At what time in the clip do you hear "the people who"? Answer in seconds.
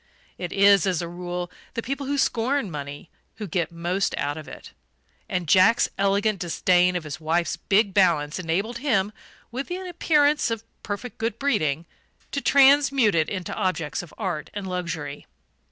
1.75-2.17